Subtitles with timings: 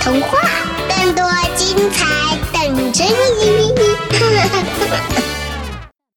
[0.00, 0.38] 童话，
[0.88, 1.24] 更多
[1.56, 3.74] 精彩等着你！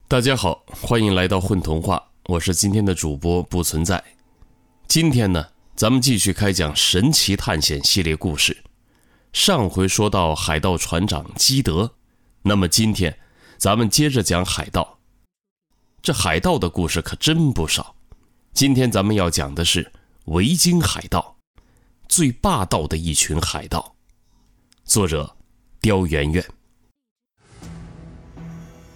[0.08, 4.04] 大家好，欢迎来到混童话，我是今天的主播不存在。
[4.88, 8.64] 今天呢，咱们继续开讲神奇探险系列故事。
[9.34, 11.92] 上回说到海盗船长基德，
[12.44, 13.20] 那么今天
[13.58, 14.98] 咱们接着讲海盗。
[16.02, 17.96] 这海盗的故事可真不少。
[18.54, 19.92] 今天咱们要讲的是
[20.26, 21.36] 维京海盗，
[22.10, 23.96] 最霸道的一群海盗。
[24.84, 25.36] 作者：
[25.80, 26.44] 刁媛媛。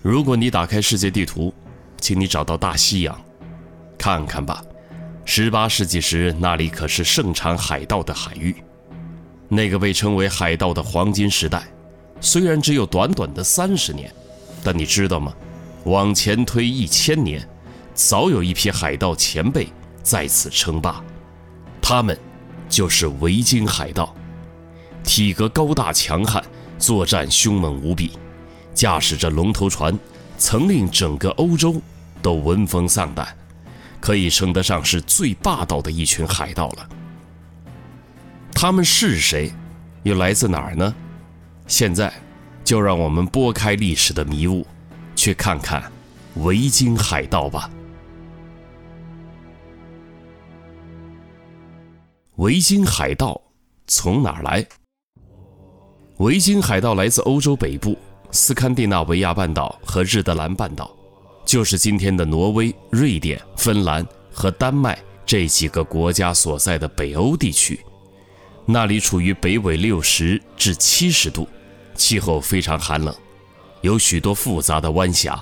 [0.01, 1.53] 如果你打开世界地图，
[2.01, 3.15] 请你找到大西洋，
[3.99, 4.65] 看看吧。
[5.25, 8.55] 十八世纪时，那里可是盛产海盗的海域。
[9.47, 11.71] 那个被称为海盗的黄金时代，
[12.19, 14.11] 虽然只有短短的三十年，
[14.63, 15.31] 但你知道吗？
[15.85, 17.47] 往前推一千年，
[17.93, 19.67] 早有一批海盗前辈
[20.01, 21.03] 在此称霸，
[21.79, 22.17] 他们
[22.73, 24.15] 就是维京海盗。
[25.03, 26.43] 体格高大强悍，
[26.79, 28.17] 作战凶猛无比，
[28.73, 29.97] 驾驶着龙头船，
[30.39, 31.79] 曾令整个欧洲
[32.19, 33.27] 都闻风丧胆，
[33.99, 36.89] 可以称得上是最霸道的一群海盗了。
[38.55, 39.53] 他们是谁，
[40.01, 40.95] 又来自哪儿呢？
[41.67, 42.11] 现在，
[42.63, 44.65] 就让我们拨开历史的迷雾。
[45.15, 45.91] 去看看
[46.37, 47.69] 维京海盗吧。
[52.43, 53.41] 维京海盗
[53.87, 54.67] 从哪儿来？
[56.17, 57.97] 维京海盗来自欧洲北部
[58.31, 60.93] 斯堪的纳维亚半岛和日德兰半岛，
[61.45, 67.79] 就是今天的挪威、瑞典、芬兰和丹麦这几个国家所在的北欧地区。
[68.65, 71.47] 那里处于北纬六十至七十度，
[71.95, 73.15] 气候非常寒冷。
[73.79, 75.41] 有许多复杂的湾峡，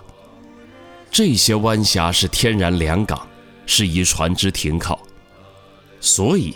[1.10, 3.28] 这些湾峡是天然良港，
[3.66, 5.00] 适宜船只停靠，
[6.00, 6.54] 所以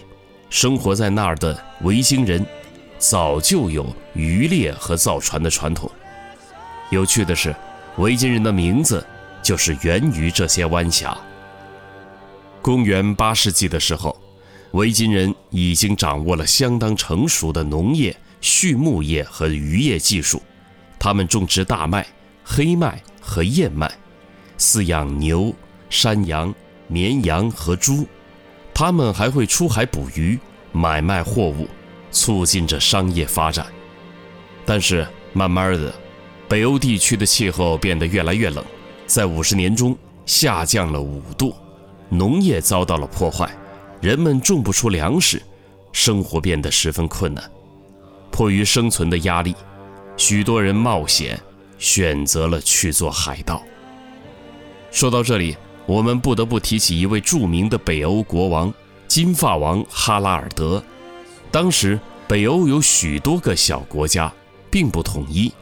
[0.55, 2.41] 生活在那儿的维京人
[2.97, 5.91] 早就有渔猎和造船的传统。
[6.91, 7.53] 有趣的是，
[7.97, 9.05] 维京人的名字
[9.43, 11.17] 就是源于这些湾峡。
[12.61, 14.17] 公元八世纪的时候，
[14.71, 20.41] 维京人已经掌握了相当成熟的农业、畜牧业和渔业技术。
[20.97, 22.07] 他们种植大麦、
[22.45, 23.91] 黑麦和燕麦，
[24.57, 25.53] 饲养牛、
[25.89, 26.55] 山羊、
[26.87, 28.07] 绵羊和猪。
[28.75, 30.37] 他们还会出海捕鱼、
[30.73, 31.65] 买卖货物，
[32.11, 33.65] 促进着商业发展。
[34.65, 35.95] 但是慢慢的，
[36.49, 38.61] 北欧地区的气候变得越来越冷，
[39.07, 41.55] 在五十年中下降了五度，
[42.09, 43.49] 农业遭到了破坏，
[44.01, 45.41] 人们种不出粮食，
[45.93, 47.49] 生活变得十分困难。
[48.29, 49.55] 迫于生存的压力。
[50.17, 51.39] 许多人冒险，
[51.77, 53.63] 选择了去做海盗。
[54.91, 58.73] 说到这里，我们不得不提起一位著名的北欧国王——
[59.07, 60.83] 金发王哈拉尔德。
[61.51, 64.33] 当时，北欧有许多个小国家，
[64.71, 65.53] 并不统一。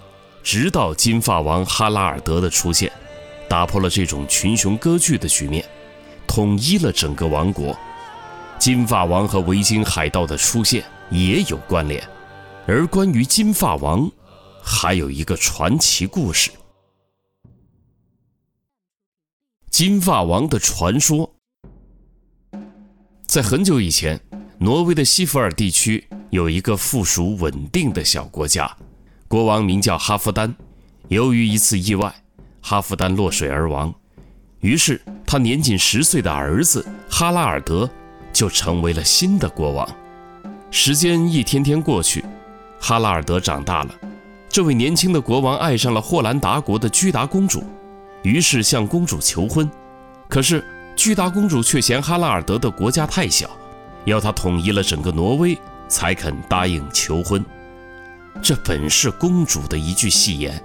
[0.41, 2.91] 直到金发王哈拉尔德的出现，
[3.49, 5.63] 打破了这种群雄割据的局面，
[6.25, 7.77] 统一了整个王国。
[8.57, 12.01] 金发王和维京海盗的出现也有关联。
[12.65, 14.09] 而关于金发王，
[14.61, 16.49] 还有一个传奇故事：
[19.73, 21.33] 金发王的传说。
[23.25, 24.21] 在很久以前，
[24.59, 28.71] 挪威的西弗尔地区有一个附属稳定的小国家，
[29.27, 30.55] 国王名叫哈夫丹。
[31.07, 32.13] 由于一次意外，
[32.61, 33.91] 哈夫丹落水而亡，
[34.59, 37.89] 于是他年仅十岁的儿子哈拉尔德
[38.31, 39.89] 就成为了新的国王。
[40.69, 42.23] 时间一天天过去，
[42.79, 43.95] 哈拉尔德长大了。
[44.47, 47.63] 这位年轻的国王爱上了霍兰达国的居达公主，
[48.23, 49.69] 于是向公主求婚。
[50.27, 53.49] 可是巨达公主却嫌哈拉尔德的国家太小，
[54.05, 55.57] 要他统一了整个挪威
[55.87, 57.43] 才肯答应求婚。
[58.41, 60.59] 这本是公主的一句戏言，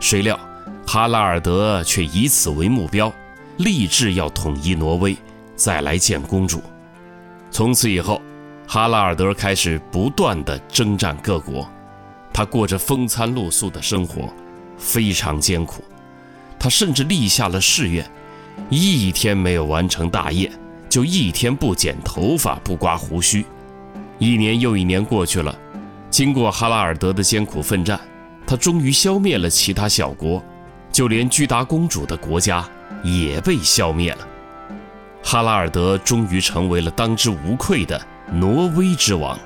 [0.00, 0.38] 谁料
[0.86, 3.12] 哈拉尔德却以此为目标，
[3.58, 5.16] 立志要统一挪威，
[5.54, 6.60] 再来见公主。
[7.50, 8.20] 从此以后，
[8.66, 11.68] 哈拉尔德开始不断的征战各国。
[12.32, 14.28] 他过着风餐露宿的生活，
[14.76, 15.82] 非常艰苦。
[16.58, 18.04] 他甚至立下了誓愿：
[18.70, 20.50] 一天没有完成大业，
[20.88, 23.44] 就一天不剪头发、不刮胡须。
[24.18, 25.54] 一年又一年过去了，
[26.10, 28.00] 经过哈拉尔德的艰苦奋战，
[28.46, 30.42] 他终于消灭了其他小国，
[30.90, 32.68] 就连居达公主的国家
[33.02, 34.28] 也被消灭了。
[35.22, 38.00] 哈拉尔德终于成为了当之无愧的
[38.32, 39.38] 挪威之王，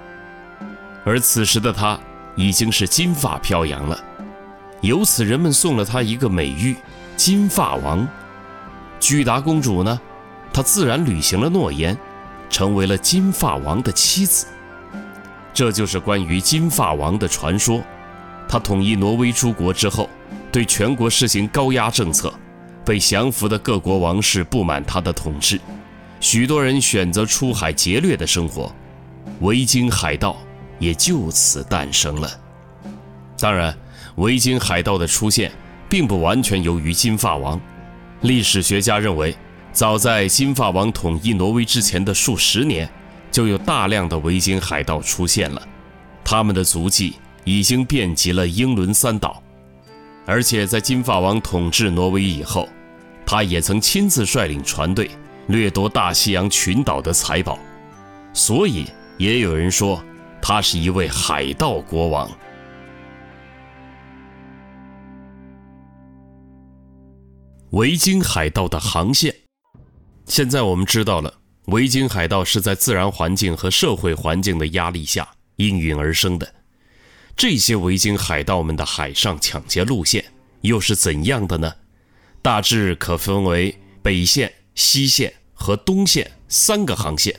[1.04, 1.98] 而此时的他。
[2.36, 4.02] 已经是金发飘扬了，
[4.80, 6.76] 由此人们送了他一个美誉——
[7.20, 8.08] 金发王。
[8.98, 10.00] 居达公主呢，
[10.54, 11.94] 她自然履行了诺言，
[12.48, 14.46] 成为了金发王的妻子。
[15.52, 17.82] 这就是关于金发王的传说。
[18.48, 20.08] 他统一挪威诸国之后，
[20.50, 22.32] 对全国实行高压政策，
[22.86, 25.60] 被降服的各国王室不满他的统治，
[26.20, 28.74] 许多人选择出海劫掠的生活，
[29.40, 30.38] 维京海盗
[30.78, 32.30] 也就此诞生了。
[33.38, 33.76] 当然，
[34.16, 35.52] 维京海盗的出现
[35.90, 37.60] 并不完全由于金发王。
[38.22, 39.36] 历史学家认为，
[39.72, 42.88] 早在金发王统一挪威之前的数十年，
[43.30, 45.60] 就有大量的维京海盗出现了，
[46.24, 49.42] 他们的足迹已经遍及了英伦三岛。
[50.26, 52.68] 而且在金发王统治挪威以后，
[53.26, 55.10] 他也曾亲自率领船队
[55.48, 57.58] 掠夺大西洋群岛的财宝，
[58.32, 58.86] 所以
[59.18, 60.00] 也有人说
[60.40, 62.30] 他是一位海盗国王。
[67.70, 69.32] 维京海盗的航线，
[70.26, 71.32] 现在我们知道了，
[71.66, 76.52] 维京海盗是在自然环境和社会环境的压力下应运而生的。
[77.36, 80.24] 这些维京海盗们的海上抢劫路线
[80.62, 81.72] 又是怎样的呢？
[82.42, 87.38] 大致可分为北线、西线和东线三个航线。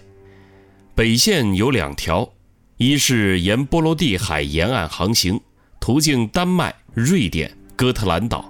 [0.96, 2.32] 北线有两条，
[2.78, 5.42] 一是沿波罗的海沿岸航行，
[5.82, 8.50] 途径丹麦、瑞典、哥特兰岛。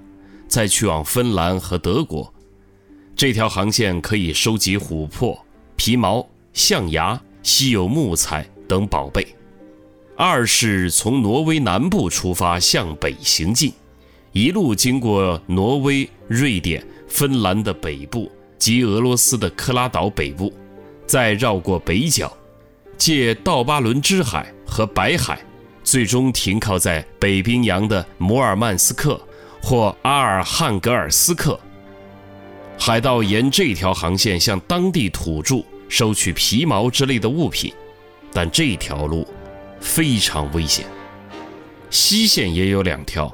[0.51, 2.33] 再去往芬兰和德国，
[3.15, 5.45] 这条航线可以收集琥珀、
[5.77, 9.25] 皮毛、象牙、稀有木材等宝贝。
[10.17, 13.71] 二是从挪威南部出发向北行进，
[14.33, 20.51] 一路经过挪威、瑞典、芬兰的北部及俄罗斯的克拉岛北部，
[21.07, 22.29] 再绕过北角，
[22.97, 25.39] 借道巴伦支海和白海，
[25.81, 29.17] 最终停靠在北冰洋的摩尔曼斯克。
[29.61, 31.59] 或阿尔汉格尔斯克，
[32.77, 37.73] 海盗沿这条航线向当地土著收取皮毛之类的物品，
[38.33, 39.27] 但这条路
[39.79, 40.85] 非常危险。
[41.89, 43.33] 西线也有两条，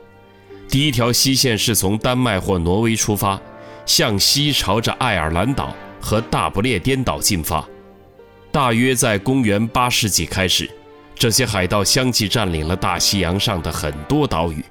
[0.67, 3.39] 第一条西线是从丹麦或挪威出发，
[3.85, 7.67] 向西朝着爱尔兰岛和大不列颠岛进发。
[8.51, 10.69] 大约在公元八世纪开始，
[11.15, 14.63] 这些海盗相继占领了大西洋上的很多岛屿。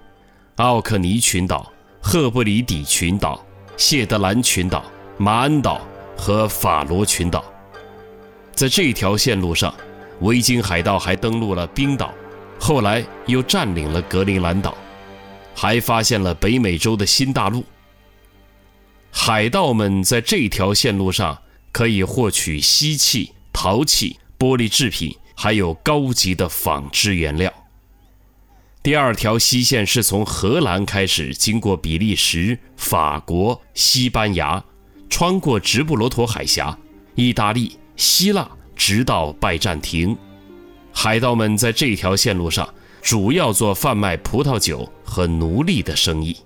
[0.57, 1.71] 奥克尼群岛、
[2.01, 3.45] 赫布里底群岛、
[3.77, 4.83] 谢德兰群岛、
[5.19, 5.87] 马恩岛
[6.17, 7.45] 和法罗群岛，
[8.55, 9.75] 在这条线路上，
[10.21, 12.11] 维京海盗还登陆了冰岛，
[12.59, 14.75] 后来又占领了格陵兰岛，
[15.55, 17.63] 还发现了北美洲的新大陆。
[19.11, 21.37] 海盗们在这条线路上
[21.71, 27.53] 可以获取锡器、陶器、玻璃制品，还有高级的纺织原料。
[28.87, 34.63] 第二条西线是从荷兰开始，经过比利时、法国、西班牙，
[35.11, 36.79] 穿过直布罗陀海峡、
[37.17, 40.17] 意大利、希腊，直到拜占庭。
[40.93, 42.73] 海盗们在这条线路上
[43.03, 46.37] 主要做贩卖葡萄酒和奴隶的生意。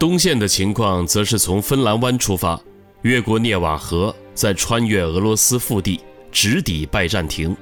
[0.00, 2.60] 东线的情况则是从芬兰湾出发，
[3.02, 6.00] 越过涅瓦河，再穿越俄罗斯腹地，
[6.32, 7.56] 直抵拜占庭。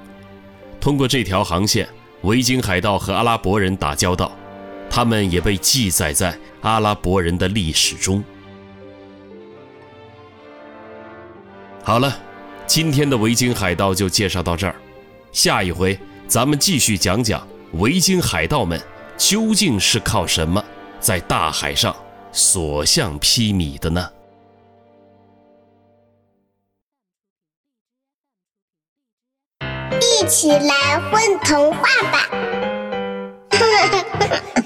[0.80, 1.86] 通过这条航线。
[2.22, 4.30] 维京海盗和阿拉伯人打交道，
[4.90, 8.22] 他们也被记载在阿拉伯人的历史中。
[11.82, 12.14] 好了，
[12.66, 14.76] 今天的维京海盗就介绍到这儿，
[15.32, 18.78] 下一回咱们继续讲讲维京海盗们
[19.16, 20.62] 究竟是靠什么
[21.00, 21.96] 在大海上
[22.32, 24.06] 所向披靡的呢？
[30.30, 31.80] 起来混童话
[32.12, 32.28] 吧！